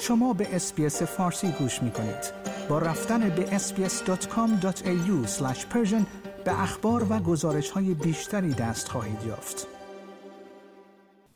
[0.00, 2.32] شما به اسپیس فارسی گوش می کنید.
[2.68, 5.26] با رفتن به sbs.com.au
[6.44, 9.66] به اخبار و گزارش های بیشتری دست خواهید یافت.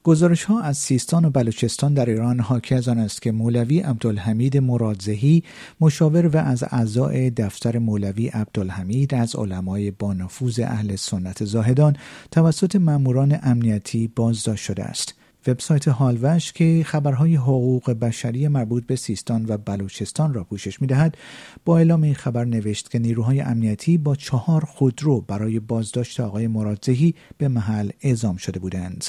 [0.04, 4.56] گزارش ها از سیستان و بلوچستان در ایران حاکی از آن است که مولوی عبدالحمید
[4.56, 5.42] مرادزهی
[5.80, 11.96] مشاور و از اعضای دفتر مولوی عبدالحمید از علمای با نفوذ اهل سنت زاهدان
[12.30, 15.19] توسط ماموران امنیتی بازداشت شده است.
[15.46, 21.16] وبسایت هالوش که خبرهای حقوق بشری مربوط به سیستان و بلوچستان را پوشش می‌دهد
[21.64, 27.14] با اعلام این خبر نوشت که نیروهای امنیتی با چهار خودرو برای بازداشت آقای مرادزهی
[27.38, 29.04] به محل اعزام شده بودند.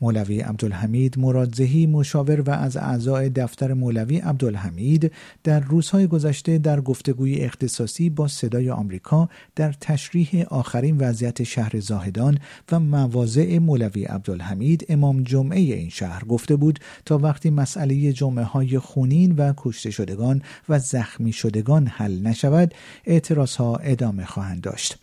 [0.00, 5.12] مولوی عبدالحمید مرادزهی مشاور و از اعضای دفتر مولوی عبدالحمید
[5.44, 12.38] در روزهای گذشته در گفتگوی اختصاصی با صدای آمریکا در تشریح آخرین وضعیت شهر زاهدان
[12.72, 18.78] و مواضع مولوی عبدالحمید امام جمعه این شهر گفته بود تا وقتی مسئله جمعه های
[18.78, 22.74] خونین و کشته شدگان و زخمی شدگان حل نشود
[23.04, 24.98] اعتراض ها ادامه خواهند داشت.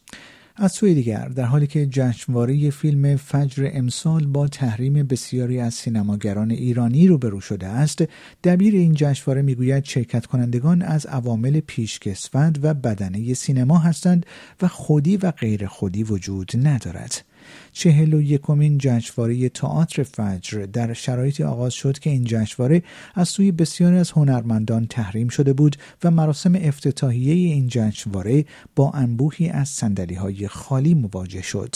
[0.62, 6.52] از سوی دیگر در حالی که جشنواره فیلم فجر امسال با تحریم بسیاری از سینماگران
[6.52, 8.04] ایرانی روبرو شده است
[8.44, 14.26] دبیر این جشنواره می‌گوید شرکت کنندگان از عوامل پیشکسوت و بدنه سینما هستند
[14.62, 17.29] و خودی و غیر خودی وجود ندارد.
[17.72, 22.84] چهل و یکمین جشنواره تئاتر فجر در شرایطی آغاز شد که این جشنواره
[23.16, 29.50] از سوی بسیاری از هنرمندان تحریم شده بود و مراسم افتتاحیه این جشنواره با انبوهی
[29.50, 31.76] از سندلی های خالی مواجه شد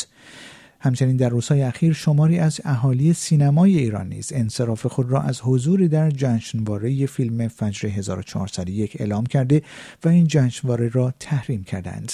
[0.83, 5.87] همچنین در روزهای اخیر شماری از اهالی سینمای ایران نیز انصراف خود را از حضور
[5.87, 9.61] در جشنواره فیلم فجر 1401 اعلام کرده
[10.03, 12.13] و این جشنواره را تحریم کردند.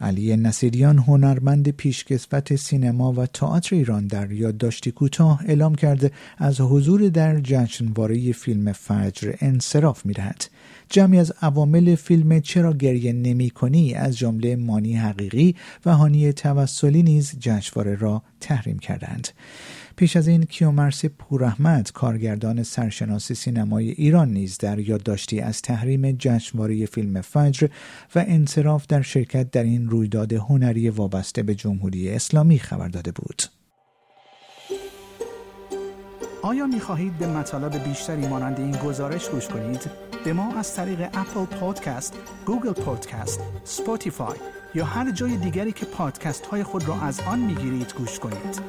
[0.00, 7.08] علی نصیریان هنرمند پیشکسوت سینما و تئاتر ایران در یادداشتی کوتاه اعلام کرده از حضور
[7.08, 10.44] در جشنواره فیلم فجر انصراف می‌دهد.
[10.90, 15.54] جمعی از عوامل فیلم چرا گریه نمی کنی از جمله مانی حقیقی
[15.86, 19.28] و هانی توسلی نیز جشنواره را تحریم کردند.
[19.96, 26.86] پیش از این کیومرس پوراحمد کارگردان سرشناس سینمای ایران نیز در یادداشتی از تحریم جشنواره
[26.86, 27.68] فیلم فجر
[28.14, 33.42] و انصراف در شرکت در این رویداد هنری وابسته به جمهوری اسلامی خبر داده بود.
[36.42, 39.90] آیا می خواهید به مطالب بیشتری مانند این گزارش گوش کنید؟
[40.24, 42.14] به ما از طریق اپل پادکست،
[42.46, 44.36] گوگل پادکست، سپوتیفای
[44.74, 48.60] یا هر جای دیگری که پادکست های خود را از آن می گیرید گوش کنید.